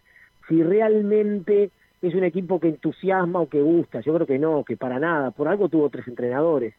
si 0.47 0.63
realmente 0.63 1.71
es 2.01 2.15
un 2.15 2.23
equipo 2.23 2.59
que 2.59 2.69
entusiasma 2.69 3.41
o 3.41 3.49
que 3.49 3.61
gusta. 3.61 3.99
Yo 3.99 4.13
creo 4.13 4.25
que 4.25 4.39
no, 4.39 4.63
que 4.63 4.77
para 4.77 4.97
nada. 4.97 5.31
Por 5.31 5.49
algo 5.49 5.67
tuvo 5.67 5.89
tres 5.89 6.07
entrenadores. 6.07 6.73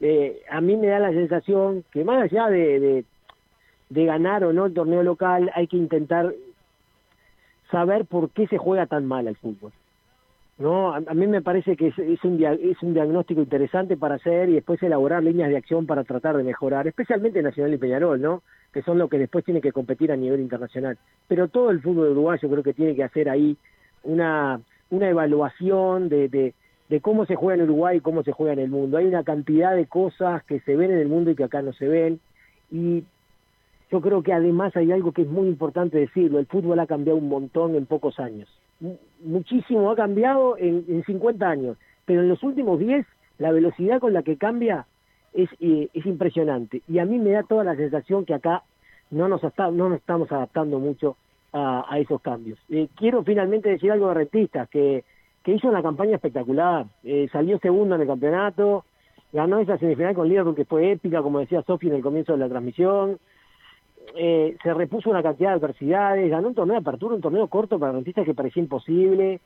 Eh, 0.00 0.42
a 0.50 0.60
mí 0.60 0.76
me 0.76 0.88
da 0.88 0.98
la 0.98 1.12
sensación 1.12 1.84
que 1.92 2.04
más 2.04 2.24
allá 2.24 2.48
de, 2.48 2.78
de, 2.78 3.04
de 3.88 4.04
ganar 4.04 4.44
o 4.44 4.52
no 4.52 4.66
el 4.66 4.74
torneo 4.74 5.02
local, 5.02 5.50
hay 5.54 5.66
que 5.66 5.78
intentar 5.78 6.34
saber 7.70 8.04
por 8.04 8.30
qué 8.30 8.46
se 8.46 8.58
juega 8.58 8.86
tan 8.86 9.06
mal 9.06 9.26
el 9.26 9.36
fútbol. 9.36 9.72
¿no? 10.58 10.94
A, 10.94 11.00
mí 11.00 11.26
me 11.26 11.42
parece 11.42 11.76
que 11.76 11.88
es, 11.88 12.24
un 12.24 12.42
es 12.42 12.82
un 12.82 12.94
diagnóstico 12.94 13.40
interesante 13.40 13.96
para 13.96 14.16
hacer 14.16 14.48
y 14.48 14.54
después 14.54 14.82
elaborar 14.82 15.22
líneas 15.22 15.50
de 15.50 15.56
acción 15.56 15.86
para 15.86 16.04
tratar 16.04 16.36
de 16.36 16.44
mejorar, 16.44 16.86
especialmente 16.86 17.42
Nacional 17.42 17.74
y 17.74 17.78
Peñarol, 17.78 18.20
¿no? 18.20 18.42
que 18.72 18.82
son 18.82 18.98
los 18.98 19.08
que 19.08 19.18
después 19.18 19.44
tienen 19.44 19.62
que 19.62 19.72
competir 19.72 20.12
a 20.12 20.16
nivel 20.16 20.40
internacional. 20.40 20.98
Pero 21.28 21.48
todo 21.48 21.70
el 21.70 21.80
fútbol 21.80 22.10
uruguayo 22.10 22.48
creo 22.48 22.62
que 22.62 22.74
tiene 22.74 22.94
que 22.94 23.04
hacer 23.04 23.28
ahí 23.28 23.56
una, 24.02 24.60
una 24.90 25.08
evaluación 25.08 26.08
de, 26.08 26.28
de, 26.28 26.54
de 26.88 27.00
cómo 27.00 27.24
se 27.24 27.36
juega 27.36 27.62
en 27.62 27.70
Uruguay 27.70 27.98
y 27.98 28.00
cómo 28.00 28.22
se 28.22 28.32
juega 28.32 28.52
en 28.52 28.58
el 28.58 28.70
mundo. 28.70 28.98
Hay 28.98 29.06
una 29.06 29.22
cantidad 29.22 29.74
de 29.74 29.86
cosas 29.86 30.42
que 30.44 30.60
se 30.60 30.76
ven 30.76 30.90
en 30.90 30.98
el 30.98 31.08
mundo 31.08 31.30
y 31.30 31.36
que 31.36 31.44
acá 31.44 31.62
no 31.62 31.72
se 31.72 31.88
ven. 31.88 32.20
Y 32.70 33.04
yo 33.90 34.00
creo 34.00 34.22
que 34.22 34.32
además 34.32 34.76
hay 34.76 34.92
algo 34.92 35.12
que 35.12 35.22
es 35.22 35.28
muy 35.28 35.48
importante 35.48 35.98
decirlo, 35.98 36.38
el 36.38 36.46
fútbol 36.46 36.80
ha 36.80 36.86
cambiado 36.86 37.18
un 37.18 37.28
montón 37.28 37.74
en 37.74 37.86
pocos 37.86 38.18
años. 38.18 38.48
muchísimo 39.24 39.90
ha 39.90 39.96
cambiado 39.96 40.56
en, 40.58 40.84
en 40.88 41.04
50 41.04 41.48
años, 41.48 41.76
pero 42.04 42.22
en 42.22 42.28
los 42.28 42.42
últimos 42.42 42.78
10 42.78 43.06
la 43.38 43.52
velocidad 43.52 44.00
con 44.00 44.12
la 44.12 44.22
que 44.22 44.36
cambia 44.36 44.86
es, 45.32 45.48
eh, 45.60 45.88
es 45.92 46.06
impresionante. 46.06 46.82
Y 46.88 46.98
a 46.98 47.04
mí 47.04 47.18
me 47.18 47.30
da 47.30 47.42
toda 47.42 47.64
la 47.64 47.76
sensación 47.76 48.24
que 48.24 48.34
acá 48.34 48.62
no 49.10 49.28
nos, 49.28 49.42
no 49.42 49.88
nos 49.88 49.98
estamos 49.98 50.30
adaptando 50.32 50.78
mucho 50.78 51.16
a, 51.52 51.98
esos 52.00 52.20
cambios. 52.20 52.58
Eh, 52.68 52.88
quiero 52.96 53.22
finalmente 53.22 53.68
decir 53.68 53.92
algo 53.92 54.08
de 54.08 54.14
Rentistas, 54.14 54.68
que, 54.68 55.04
que 55.44 55.52
hizo 55.52 55.68
una 55.68 55.82
campaña 55.82 56.16
espectacular. 56.16 56.86
Eh, 57.04 57.28
salió 57.30 57.60
segundo 57.60 57.94
en 57.94 58.00
el 58.00 58.08
campeonato, 58.08 58.84
ganó 59.32 59.60
esa 59.60 59.78
semifinal 59.78 60.16
con 60.16 60.28
Liverpool 60.28 60.56
que 60.56 60.64
fue 60.64 60.90
épica, 60.90 61.22
como 61.22 61.38
decía 61.38 61.62
Sofi 61.62 61.86
en 61.86 61.94
el 61.94 62.02
comienzo 62.02 62.32
de 62.32 62.38
la 62.38 62.48
transmisión. 62.48 63.18
Se 64.12 64.74
repuso 64.74 65.10
una 65.10 65.22
cantidad 65.22 65.50
de 65.50 65.56
adversidades, 65.56 66.30
ganó 66.30 66.48
un 66.48 66.54
torneo 66.54 66.74
de 66.74 66.80
apertura, 66.80 67.14
un 67.14 67.20
torneo 67.20 67.48
corto 67.48 67.78
para 67.78 67.92
Rentistas 67.92 68.24
que 68.24 68.34
parecía 68.34 68.62
imposible. 68.62 69.40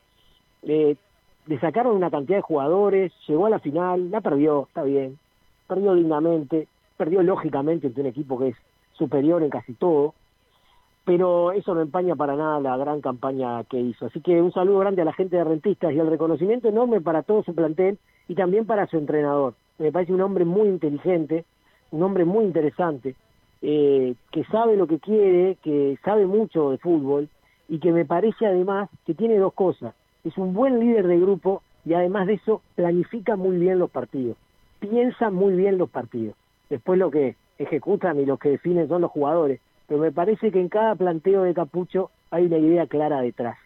le 0.62 1.60
sacaron 1.60 1.96
una 1.96 2.10
cantidad 2.10 2.38
de 2.38 2.42
jugadores, 2.42 3.12
llegó 3.26 3.46
a 3.46 3.50
la 3.50 3.58
final, 3.58 4.10
la 4.10 4.20
perdió, 4.20 4.64
está 4.68 4.82
bien, 4.82 5.18
perdió 5.66 5.94
dignamente, 5.94 6.68
perdió 6.96 7.22
lógicamente 7.22 7.86
ante 7.86 8.00
un 8.00 8.06
equipo 8.08 8.38
que 8.38 8.48
es 8.48 8.56
superior 8.92 9.42
en 9.42 9.50
casi 9.50 9.72
todo, 9.72 10.14
pero 11.04 11.52
eso 11.52 11.74
no 11.74 11.80
empaña 11.80 12.16
para 12.16 12.36
nada 12.36 12.60
la 12.60 12.76
gran 12.76 13.00
campaña 13.00 13.64
que 13.64 13.80
hizo. 13.80 14.06
Así 14.06 14.20
que 14.20 14.42
un 14.42 14.52
saludo 14.52 14.80
grande 14.80 15.00
a 15.00 15.06
la 15.06 15.14
gente 15.14 15.36
de 15.36 15.44
Rentistas 15.44 15.94
y 15.94 15.98
el 15.98 16.10
reconocimiento 16.10 16.68
enorme 16.68 17.00
para 17.00 17.22
todo 17.22 17.42
su 17.42 17.54
plantel 17.54 17.98
y 18.28 18.34
también 18.34 18.66
para 18.66 18.86
su 18.88 18.98
entrenador. 18.98 19.54
Me 19.78 19.90
parece 19.90 20.12
un 20.12 20.20
hombre 20.20 20.44
muy 20.44 20.68
inteligente, 20.68 21.46
un 21.92 22.02
hombre 22.02 22.26
muy 22.26 22.44
interesante, 22.44 23.14
eh, 23.62 24.14
que 24.30 24.44
sabe 24.44 24.76
lo 24.76 24.86
que 24.86 24.98
quiere, 24.98 25.56
que 25.62 25.98
sabe 26.04 26.26
mucho 26.26 26.70
de 26.70 26.78
fútbol 26.78 27.28
y 27.68 27.78
que 27.78 27.92
me 27.92 28.04
parece 28.04 28.46
además 28.46 28.88
que 29.06 29.14
tiene 29.14 29.36
dos 29.38 29.52
cosas. 29.54 29.94
Es 30.24 30.36
un 30.38 30.54
buen 30.54 30.80
líder 30.80 31.06
de 31.06 31.18
grupo 31.18 31.62
y 31.84 31.94
además 31.94 32.26
de 32.26 32.34
eso 32.34 32.62
planifica 32.74 33.36
muy 33.36 33.56
bien 33.58 33.78
los 33.78 33.90
partidos 33.90 34.36
piensan 34.78 35.34
muy 35.34 35.54
bien 35.54 35.78
los 35.78 35.90
partidos. 35.90 36.36
Después 36.68 36.98
lo 36.98 37.10
que 37.10 37.36
ejecutan 37.58 38.18
y 38.20 38.26
lo 38.26 38.36
que 38.36 38.50
definen 38.50 38.88
son 38.88 39.02
los 39.02 39.10
jugadores. 39.10 39.60
Pero 39.86 40.00
me 40.00 40.12
parece 40.12 40.50
que 40.50 40.60
en 40.60 40.68
cada 40.68 40.94
planteo 40.94 41.42
de 41.42 41.54
Capucho 41.54 42.10
hay 42.30 42.46
una 42.46 42.58
idea 42.58 42.86
clara 42.86 43.20
detrás. 43.20 43.56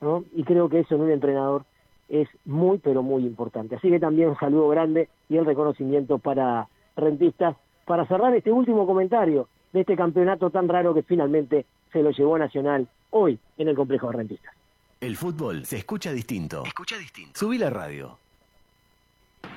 ¿no? 0.00 0.24
Y 0.34 0.44
creo 0.44 0.68
que 0.68 0.80
eso 0.80 0.94
en 0.96 1.02
un 1.02 1.10
entrenador 1.10 1.64
es 2.08 2.28
muy, 2.44 2.78
pero 2.78 3.02
muy 3.02 3.24
importante. 3.24 3.76
Así 3.76 3.90
que 3.90 4.00
también 4.00 4.30
un 4.30 4.38
saludo 4.38 4.68
grande 4.68 5.08
y 5.28 5.36
el 5.36 5.46
reconocimiento 5.46 6.18
para 6.18 6.68
Rentistas. 6.96 7.56
Para 7.88 8.06
cerrar 8.06 8.34
este 8.36 8.52
último 8.52 8.86
comentario 8.86 9.48
de 9.72 9.80
este 9.80 9.96
campeonato 9.96 10.50
tan 10.50 10.68
raro 10.68 10.92
que 10.92 11.02
finalmente 11.02 11.64
se 11.90 12.02
lo 12.02 12.10
llevó 12.10 12.38
Nacional 12.38 12.86
hoy 13.08 13.38
en 13.56 13.68
el 13.68 13.74
complejo 13.74 14.08
de 14.08 14.18
Rentistas. 14.18 14.54
El 15.00 15.16
fútbol 15.16 15.64
se 15.64 15.78
escucha 15.78 16.12
distinto. 16.12 16.64
Escucha 16.66 16.98
distinto. 16.98 17.32
Subí 17.40 17.56
la 17.56 17.70
radio. 17.70 18.18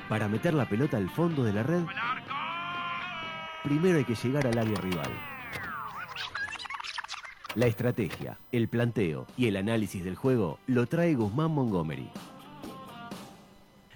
Para 0.08 0.30
meter 0.30 0.54
la 0.54 0.66
pelota 0.66 0.96
al 0.96 1.10
fondo 1.10 1.44
de 1.44 1.52
la 1.52 1.64
red, 1.64 1.84
primero 3.66 3.98
hay 3.98 4.06
que 4.06 4.16
llegar 4.16 4.48
al 4.48 4.58
área 4.58 4.80
rival. 4.80 5.12
La 7.56 7.66
estrategia, 7.66 8.38
el 8.54 8.70
planteo 8.70 9.28
y 9.36 9.48
el 9.48 9.58
análisis 9.58 10.06
del 10.06 10.16
juego 10.16 10.58
lo 10.68 10.86
trae 10.86 11.16
Guzmán 11.16 11.52
Montgomery. 11.52 12.10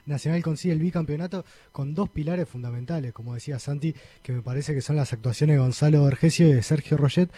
Nacional 0.05 0.43
consigue 0.43 0.73
el 0.73 0.79
bicampeonato 0.79 1.45
con 1.71 1.93
dos 1.93 2.09
pilares 2.09 2.47
fundamentales, 2.47 3.13
como 3.13 3.33
decía 3.33 3.59
Santi, 3.59 3.95
que 4.21 4.31
me 4.31 4.41
parece 4.41 4.73
que 4.73 4.81
son 4.81 4.95
las 4.95 5.13
actuaciones 5.13 5.55
de 5.55 5.61
Gonzalo 5.61 6.03
Vergesio 6.03 6.47
y 6.47 6.53
de 6.53 6.63
Sergio 6.63 6.97
Roget. 6.97 7.29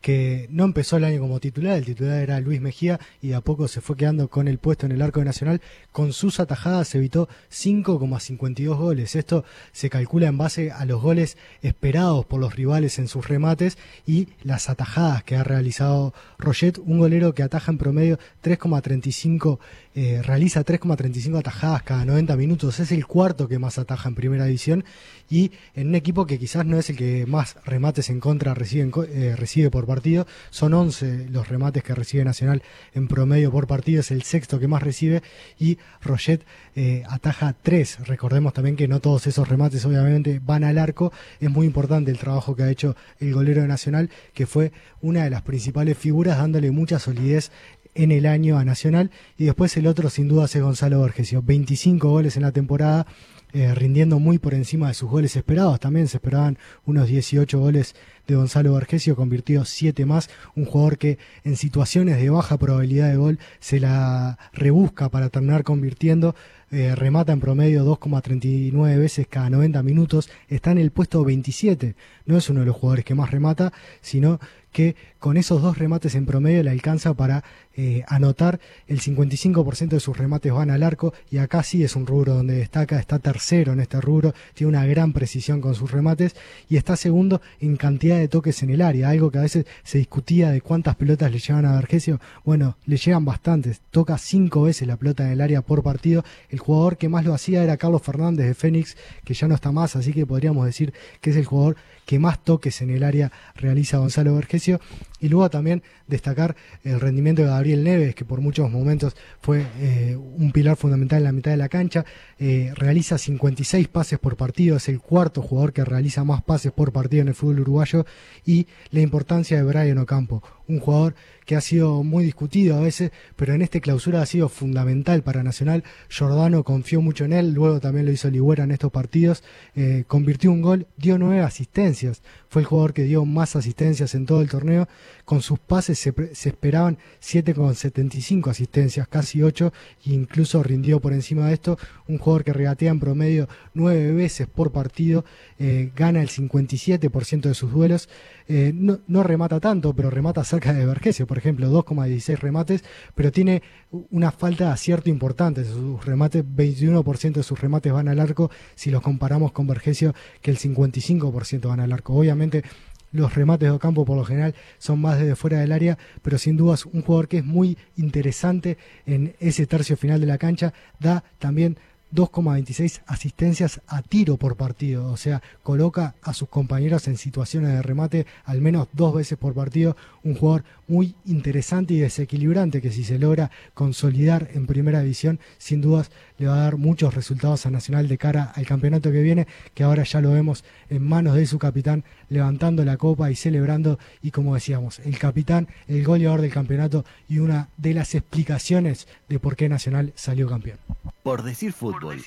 Que 0.00 0.46
no 0.50 0.64
empezó 0.64 0.96
el 0.96 1.04
año 1.04 1.20
como 1.20 1.40
titular, 1.40 1.76
el 1.76 1.84
titular 1.84 2.20
era 2.20 2.40
Luis 2.40 2.60
Mejía 2.60 3.00
y 3.20 3.28
de 3.28 3.34
a 3.34 3.40
poco 3.40 3.68
se 3.68 3.80
fue 3.80 3.96
quedando 3.96 4.28
con 4.28 4.48
el 4.48 4.58
puesto 4.58 4.86
en 4.86 4.92
el 4.92 5.02
arco 5.02 5.20
de 5.20 5.26
Nacional. 5.26 5.60
Con 5.92 6.12
sus 6.12 6.40
atajadas 6.40 6.88
se 6.88 6.98
evitó 6.98 7.28
5,52 7.50 8.76
goles. 8.76 9.16
Esto 9.16 9.44
se 9.72 9.90
calcula 9.90 10.28
en 10.28 10.38
base 10.38 10.70
a 10.70 10.84
los 10.84 11.02
goles 11.02 11.36
esperados 11.62 12.24
por 12.26 12.40
los 12.40 12.54
rivales 12.54 12.98
en 12.98 13.08
sus 13.08 13.28
remates 13.28 13.78
y 14.06 14.28
las 14.42 14.68
atajadas 14.68 15.24
que 15.24 15.36
ha 15.36 15.44
realizado 15.44 16.14
Roget, 16.38 16.78
un 16.78 16.98
golero 16.98 17.34
que 17.34 17.42
ataja 17.42 17.72
en 17.72 17.78
promedio 17.78 18.18
3,35, 18.42 19.58
eh, 19.94 20.22
realiza 20.22 20.64
3,35 20.64 21.38
atajadas 21.38 21.82
cada 21.82 22.04
90 22.04 22.36
minutos. 22.36 22.78
Es 22.80 22.92
el 22.92 23.06
cuarto 23.06 23.48
que 23.48 23.58
más 23.58 23.78
ataja 23.78 24.08
en 24.08 24.14
primera 24.14 24.44
división 24.44 24.84
y 25.28 25.52
en 25.74 25.88
un 25.88 25.94
equipo 25.94 26.26
que 26.26 26.38
quizás 26.38 26.64
no 26.66 26.78
es 26.78 26.90
el 26.90 26.96
que 26.96 27.26
más 27.26 27.56
remates 27.64 28.10
en 28.10 28.20
contra 28.20 28.54
recibe, 28.54 28.90
eh, 29.08 29.34
recibe 29.36 29.70
por 29.70 29.85
partido. 29.86 30.26
Son 30.50 30.74
11 30.74 31.28
los 31.30 31.48
remates 31.48 31.82
que 31.82 31.94
recibe 31.94 32.24
Nacional 32.24 32.62
en 32.94 33.08
promedio 33.08 33.50
por 33.50 33.66
partido, 33.66 34.00
es 34.00 34.10
el 34.10 34.22
sexto 34.22 34.58
que 34.58 34.68
más 34.68 34.82
recibe 34.82 35.22
y 35.58 35.78
Roget 36.02 36.44
eh, 36.74 37.04
ataja 37.08 37.54
3. 37.60 38.06
Recordemos 38.06 38.52
también 38.52 38.76
que 38.76 38.88
no 38.88 39.00
todos 39.00 39.26
esos 39.26 39.48
remates 39.48 39.84
obviamente 39.84 40.40
van 40.44 40.64
al 40.64 40.78
arco. 40.78 41.12
Es 41.40 41.50
muy 41.50 41.66
importante 41.66 42.10
el 42.10 42.18
trabajo 42.18 42.56
que 42.56 42.64
ha 42.64 42.70
hecho 42.70 42.96
el 43.18 43.32
golero 43.32 43.62
de 43.62 43.68
Nacional, 43.68 44.10
que 44.34 44.46
fue 44.46 44.72
una 45.00 45.24
de 45.24 45.30
las 45.30 45.42
principales 45.42 45.96
figuras 45.96 46.38
dándole 46.38 46.70
mucha 46.70 46.98
solidez 46.98 47.50
en 47.94 48.12
el 48.12 48.26
año 48.26 48.58
a 48.58 48.64
Nacional. 48.64 49.10
Y 49.36 49.44
después 49.44 49.76
el 49.76 49.86
otro 49.86 50.10
sin 50.10 50.28
duda 50.28 50.44
es 50.44 50.60
Gonzalo 50.60 50.98
Borgesio. 50.98 51.42
25 51.42 52.08
goles 52.08 52.36
en 52.36 52.42
la 52.42 52.52
temporada, 52.52 53.06
eh, 53.52 53.74
rindiendo 53.74 54.18
muy 54.18 54.38
por 54.38 54.54
encima 54.54 54.88
de 54.88 54.94
sus 54.94 55.10
goles 55.10 55.36
esperados. 55.36 55.80
También 55.80 56.08
se 56.08 56.18
esperaban 56.18 56.58
unos 56.84 57.08
18 57.08 57.58
goles 57.58 57.94
de 58.26 58.34
Gonzalo 58.34 58.72
Borgesio, 58.72 59.16
convirtió 59.16 59.64
7 59.64 60.04
más. 60.04 60.28
Un 60.54 60.64
jugador 60.64 60.98
que 60.98 61.18
en 61.44 61.56
situaciones 61.56 62.16
de 62.18 62.28
baja 62.28 62.58
probabilidad 62.58 63.08
de 63.08 63.16
gol 63.16 63.38
se 63.60 63.80
la 63.80 64.38
rebusca 64.52 65.08
para 65.08 65.28
terminar 65.28 65.62
convirtiendo. 65.62 66.34
Eh, 66.72 66.96
remata 66.96 67.32
en 67.32 67.38
promedio 67.38 67.84
2,39 67.84 68.98
veces 68.98 69.28
cada 69.30 69.48
90 69.50 69.84
minutos, 69.84 70.28
está 70.48 70.72
en 70.72 70.78
el 70.78 70.90
puesto 70.90 71.24
27, 71.24 71.94
no 72.24 72.36
es 72.36 72.50
uno 72.50 72.60
de 72.60 72.66
los 72.66 72.74
jugadores 72.74 73.04
que 73.04 73.14
más 73.14 73.30
remata, 73.30 73.72
sino 74.00 74.40
que 74.72 74.96
con 75.20 75.36
esos 75.36 75.62
dos 75.62 75.78
remates 75.78 76.16
en 76.16 76.26
promedio 76.26 76.64
le 76.64 76.70
alcanza 76.70 77.14
para 77.14 77.44
eh, 77.76 78.04
anotar. 78.08 78.58
El 78.86 79.00
55% 79.00 79.88
de 79.88 80.00
sus 80.00 80.16
remates 80.16 80.52
van 80.52 80.70
al 80.70 80.82
arco 80.82 81.12
y 81.30 81.38
acá 81.38 81.62
sí 81.62 81.84
es 81.84 81.94
un 81.96 82.06
rubro 82.06 82.34
donde 82.34 82.54
destaca, 82.54 82.98
está 82.98 83.18
tercero 83.18 83.72
en 83.72 83.80
este 83.80 84.00
rubro, 84.00 84.34
tiene 84.54 84.70
una 84.70 84.86
gran 84.86 85.12
precisión 85.12 85.60
con 85.60 85.74
sus 85.74 85.90
remates 85.90 86.34
y 86.68 86.76
está 86.76 86.96
segundo 86.96 87.40
en 87.60 87.76
cantidad 87.76 88.18
de 88.18 88.28
toques 88.28 88.62
en 88.62 88.70
el 88.70 88.82
área, 88.82 89.10
algo 89.10 89.30
que 89.30 89.38
a 89.38 89.42
veces 89.42 89.66
se 89.84 89.98
discutía 89.98 90.50
de 90.50 90.60
cuántas 90.60 90.96
pelotas 90.96 91.30
le 91.30 91.38
llevan 91.38 91.66
a 91.66 91.74
Vergesio, 91.76 92.20
bueno, 92.44 92.76
le 92.86 92.96
llegan 92.96 93.24
bastantes, 93.24 93.80
toca 93.90 94.18
cinco 94.18 94.62
veces 94.62 94.88
la 94.88 94.96
pelota 94.96 95.24
en 95.24 95.32
el 95.32 95.40
área 95.40 95.62
por 95.62 95.82
partido, 95.82 96.24
el 96.50 96.58
jugador 96.58 96.96
que 96.96 97.08
más 97.08 97.24
lo 97.24 97.34
hacía 97.34 97.62
era 97.62 97.76
Carlos 97.76 98.02
Fernández 98.02 98.46
de 98.46 98.54
Fénix, 98.54 98.96
que 99.24 99.34
ya 99.34 99.48
no 99.48 99.54
está 99.54 99.72
más, 99.72 99.96
así 99.96 100.12
que 100.12 100.26
podríamos 100.26 100.64
decir 100.64 100.92
que 101.20 101.30
es 101.30 101.36
el 101.36 101.44
jugador 101.44 101.76
que 102.06 102.18
más 102.18 102.42
toques 102.42 102.80
en 102.80 102.90
el 102.90 103.02
área 103.02 103.32
realiza 103.56 103.98
Gonzalo 103.98 104.34
Vergesio. 104.34 104.80
Y 105.20 105.28
luego 105.28 105.50
también 105.50 105.82
destacar 106.06 106.56
el 106.84 107.00
rendimiento 107.00 107.42
de 107.42 107.48
Gabriel 107.48 107.65
Neves, 107.74 108.14
que 108.14 108.24
por 108.24 108.40
muchos 108.40 108.70
momentos 108.70 109.16
fue 109.40 109.66
eh, 109.78 110.16
un 110.16 110.52
pilar 110.52 110.76
fundamental 110.76 111.18
en 111.18 111.24
la 111.24 111.32
mitad 111.32 111.50
de 111.50 111.56
la 111.56 111.68
cancha. 111.68 112.04
Eh, 112.38 112.72
realiza 112.74 113.18
56 113.18 113.88
pases 113.88 114.18
por 114.18 114.36
partido, 114.36 114.76
es 114.76 114.88
el 114.88 115.00
cuarto 115.00 115.42
jugador 115.42 115.72
que 115.72 115.84
realiza 115.84 116.24
más 116.24 116.42
pases 116.42 116.72
por 116.72 116.92
partido 116.92 117.22
en 117.22 117.28
el 117.28 117.34
fútbol 117.34 117.60
uruguayo. 117.60 118.06
Y 118.44 118.66
la 118.90 119.00
importancia 119.00 119.56
de 119.56 119.64
Brian 119.64 119.98
Ocampo, 119.98 120.42
un 120.68 120.80
jugador 120.80 121.14
que 121.44 121.54
ha 121.54 121.60
sido 121.60 122.02
muy 122.02 122.24
discutido 122.24 122.76
a 122.76 122.80
veces, 122.80 123.12
pero 123.36 123.54
en 123.54 123.62
este 123.62 123.80
clausura 123.80 124.20
ha 124.20 124.26
sido 124.26 124.48
fundamental 124.48 125.22
para 125.22 125.44
Nacional. 125.44 125.84
Jordano 126.10 126.64
confió 126.64 127.00
mucho 127.00 127.24
en 127.24 127.32
él, 127.32 127.52
luego 127.52 127.78
también 127.80 128.04
lo 128.04 128.12
hizo 128.12 128.28
Ligüera 128.30 128.64
en 128.64 128.72
estos 128.72 128.90
partidos, 128.90 129.44
eh, 129.76 130.04
convirtió 130.08 130.50
un 130.50 130.60
gol, 130.60 130.86
dio 130.96 131.18
nueve 131.18 131.42
asistencias, 131.42 132.22
fue 132.48 132.62
el 132.62 132.66
jugador 132.66 132.92
que 132.92 133.04
dio 133.04 133.24
más 133.24 133.54
asistencias 133.54 134.14
en 134.16 134.26
todo 134.26 134.42
el 134.42 134.48
torneo, 134.48 134.88
con 135.24 135.40
sus 135.40 135.58
pases 135.60 135.98
se, 135.98 136.12
se 136.34 136.48
esperaban 136.48 136.98
7,75 137.22 138.50
asistencias, 138.50 139.06
casi 139.06 139.42
8, 139.42 139.72
e 140.06 140.12
incluso 140.12 140.62
rindió 140.62 141.00
por 141.00 141.12
encima 141.12 141.46
de 141.46 141.54
esto, 141.54 141.78
un 142.08 142.18
jugador 142.18 142.44
que 142.44 142.52
regatea 142.52 142.90
en 142.90 143.00
promedio 143.00 143.48
nueve 143.74 144.12
veces 144.12 144.48
por 144.48 144.72
partido, 144.72 145.24
eh, 145.58 145.90
gana 145.94 146.22
el 146.22 146.28
57% 146.28 147.48
de 147.48 147.54
sus 147.54 147.72
duelos, 147.72 148.08
eh, 148.48 148.72
no, 148.74 149.22
remata 149.22 149.58
tanto, 149.58 149.92
pero 149.92 150.08
remata 150.08 150.44
cerca 150.44 150.55
de 150.60 150.86
Vergesio, 150.86 151.26
por 151.26 151.38
ejemplo, 151.38 151.70
2,16 151.70 152.38
remates, 152.38 152.84
pero 153.14 153.32
tiene 153.32 153.62
una 154.10 154.30
falta 154.30 154.66
de 154.66 154.70
acierto 154.70 155.10
importante. 155.10 155.64
Sus 155.64 156.04
remates, 156.04 156.44
21% 156.44 157.32
de 157.32 157.42
sus 157.42 157.60
remates 157.60 157.92
van 157.92 158.08
al 158.08 158.20
arco, 158.20 158.50
si 158.74 158.90
los 158.90 159.02
comparamos 159.02 159.52
con 159.52 159.66
Vergesio, 159.66 160.14
que 160.42 160.50
el 160.50 160.58
55% 160.58 161.68
van 161.68 161.80
al 161.80 161.92
arco. 161.92 162.14
Obviamente, 162.14 162.64
los 163.12 163.34
remates 163.34 163.72
de 163.72 163.78
campo 163.78 164.04
por 164.04 164.16
lo 164.16 164.24
general 164.24 164.54
son 164.78 165.00
más 165.00 165.18
desde 165.18 165.36
fuera 165.36 165.58
del 165.60 165.72
área, 165.72 165.98
pero 166.22 166.38
sin 166.38 166.56
duda 166.56 166.74
es 166.74 166.86
un 166.86 167.02
jugador 167.02 167.28
que 167.28 167.38
es 167.38 167.44
muy 167.44 167.78
interesante 167.96 168.78
en 169.06 169.34
ese 169.40 169.66
tercio 169.66 169.96
final 169.96 170.20
de 170.20 170.26
la 170.26 170.38
cancha, 170.38 170.72
da 171.00 171.24
también 171.38 171.78
2,26 172.14 173.02
asistencias 173.06 173.80
a 173.86 174.02
tiro 174.02 174.36
por 174.36 174.56
partido, 174.56 175.10
o 175.10 175.16
sea, 175.16 175.42
coloca 175.62 176.14
a 176.22 176.32
sus 176.34 176.48
compañeros 176.48 177.08
en 177.08 177.16
situaciones 177.16 177.72
de 177.72 177.82
remate 177.82 178.26
al 178.44 178.60
menos 178.60 178.88
dos 178.92 179.14
veces 179.14 179.36
por 179.38 179.54
partido, 179.54 179.96
un 180.22 180.34
jugador 180.34 180.64
muy 180.88 181.14
interesante 181.24 181.94
y 181.94 181.98
desequilibrante 181.98 182.80
que 182.80 182.92
si 182.92 183.04
se 183.04 183.18
logra 183.18 183.50
consolidar 183.74 184.50
en 184.54 184.66
primera 184.66 185.00
división, 185.00 185.40
sin 185.58 185.80
dudas 185.80 186.10
le 186.38 186.46
va 186.46 186.54
a 186.54 186.60
dar 186.60 186.76
muchos 186.76 187.14
resultados 187.14 187.66
a 187.66 187.70
Nacional 187.70 188.08
de 188.08 188.18
cara 188.18 188.52
al 188.54 188.66
campeonato 188.66 189.10
que 189.10 189.22
viene, 189.22 189.46
que 189.74 189.84
ahora 189.84 190.02
ya 190.02 190.20
lo 190.20 190.32
vemos 190.32 190.64
en 190.88 191.06
manos 191.06 191.34
de 191.34 191.46
su 191.46 191.58
capitán 191.58 192.04
levantando 192.28 192.84
la 192.84 192.96
copa 192.96 193.30
y 193.30 193.36
celebrando 193.36 193.98
y 194.22 194.30
como 194.30 194.54
decíamos, 194.54 194.98
el 195.00 195.18
capitán, 195.18 195.68
el 195.88 196.04
goleador 196.04 196.40
del 196.40 196.52
campeonato 196.52 197.04
y 197.28 197.38
una 197.38 197.68
de 197.76 197.94
las 197.94 198.14
explicaciones 198.14 199.08
de 199.28 199.38
por 199.38 199.56
qué 199.56 199.68
Nacional 199.68 200.12
salió 200.16 200.48
campeón. 200.48 200.78
Por 201.22 201.42
decir 201.42 201.72
fútbol, 201.72 202.22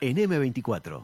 en 0.00 0.16
M24. 0.16 1.02